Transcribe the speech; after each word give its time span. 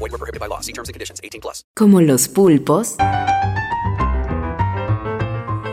Void 0.00 0.12
were 0.12 0.18
prohibited 0.18 0.40
by 0.40 0.46
law. 0.46 0.60
See 0.60 0.72
terms 0.72 0.88
and 0.88 0.94
conditions. 0.94 1.20
18 1.22 1.42
plus. 1.42 1.62
Como 1.76 2.00
los 2.00 2.26
pulpos, 2.28 2.96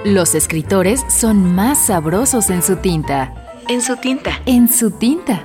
los 0.03 0.35
escritores 0.35 1.01
son 1.09 1.55
más 1.55 1.85
sabrosos 1.85 2.49
en 2.49 2.61
su 2.61 2.75
tinta. 2.75 3.33
En 3.69 3.81
su 3.81 3.95
tinta. 3.95 4.41
En 4.45 4.67
su 4.67 4.91
tinta. 4.91 5.41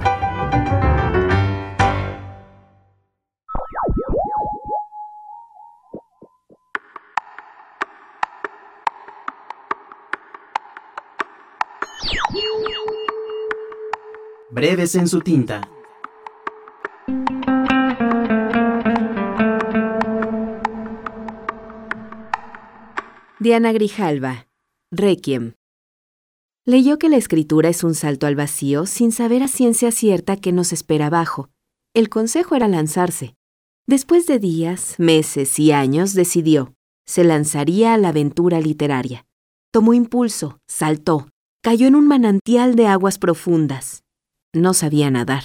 Breves 14.51 14.97
en 14.97 15.07
su 15.09 15.21
tinta. 15.21 15.72
Diana 23.43 23.73
Grijalva, 23.73 24.47
Requiem. 24.93 25.55
Leyó 26.65 27.01
que 27.01 27.09
la 27.09 27.17
escritura 27.17 27.71
es 27.71 27.83
un 27.83 27.97
salto 27.97 28.29
al 28.29 28.37
vacío 28.37 28.87
sin 28.87 29.11
saber 29.11 29.43
a 29.43 29.49
ciencia 29.49 29.91
cierta 29.91 30.37
qué 30.37 30.53
nos 30.53 30.73
espera 30.73 31.07
abajo. 31.07 31.51
El 31.93 32.09
consejo 32.09 32.55
era 32.55 32.69
lanzarse. 32.69 33.35
Después 33.85 34.29
de 34.29 34.39
días, 34.39 34.95
meses 34.99 35.59
y 35.59 35.73
años 35.73 36.15
decidió. 36.15 36.75
Se 37.05 37.25
lanzaría 37.25 37.95
a 37.95 37.99
la 37.99 38.11
aventura 38.11 38.61
literaria. 38.61 39.27
Tomó 39.73 39.93
impulso, 39.93 40.61
saltó, 40.69 41.29
cayó 41.65 41.89
en 41.89 41.97
un 41.97 42.07
manantial 42.07 42.77
de 42.77 42.87
aguas 42.87 43.19
profundas. 43.19 44.05
No 44.55 44.73
sabía 44.73 45.11
nadar. 45.11 45.43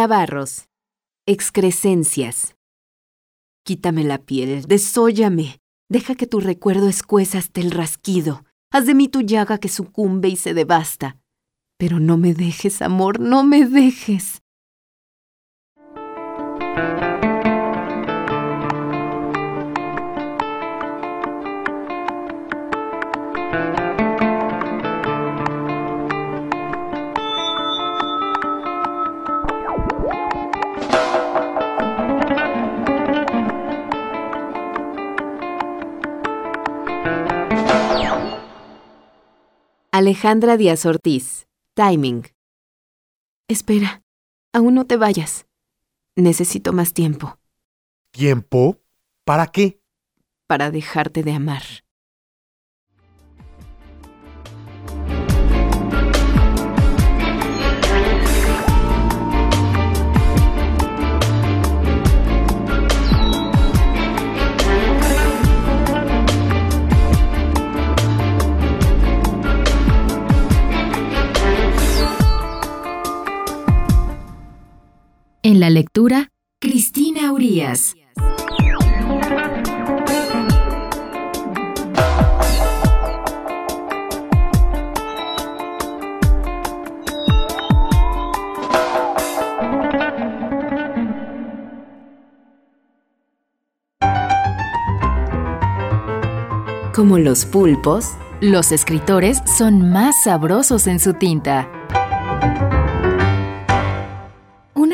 Barros. 0.00 0.68
Excrescencias. 1.26 2.56
Quítame 3.64 4.04
la 4.04 4.18
piel, 4.18 4.64
desóllame. 4.64 5.60
Deja 5.88 6.14
que 6.14 6.26
tu 6.26 6.40
recuerdo 6.40 6.88
escueza 6.88 7.38
hasta 7.38 7.60
el 7.60 7.70
rasquido. 7.70 8.44
Haz 8.72 8.86
de 8.86 8.94
mí 8.94 9.08
tu 9.08 9.20
llaga 9.20 9.58
que 9.58 9.68
sucumbe 9.68 10.28
y 10.28 10.36
se 10.36 10.54
devasta. 10.54 11.18
Pero 11.78 12.00
no 12.00 12.16
me 12.16 12.34
dejes, 12.34 12.80
amor, 12.80 13.20
no 13.20 13.44
me 13.44 13.66
dejes. 13.66 14.41
Alejandra 39.94 40.56
Díaz 40.56 40.86
Ortiz. 40.86 41.46
Timing. 41.74 42.22
Espera, 43.46 44.02
aún 44.54 44.74
no 44.74 44.86
te 44.86 44.96
vayas. 44.96 45.46
Necesito 46.16 46.72
más 46.72 46.94
tiempo 46.94 47.38
¿Tiempo? 48.10 48.80
¿Para 49.24 49.48
qué? 49.48 49.82
para 50.46 50.70
dejarte 50.70 51.22
de 51.22 51.32
amar. 51.32 51.62
En 75.44 75.58
la 75.58 75.70
lectura, 75.70 76.28
Cristina 76.60 77.32
Urias. 77.32 77.96
Como 96.94 97.18
los 97.18 97.46
pulpos, 97.46 98.12
los 98.40 98.70
escritores 98.70 99.42
son 99.58 99.90
más 99.90 100.14
sabrosos 100.22 100.86
en 100.86 101.00
su 101.00 101.14
tinta. 101.14 101.68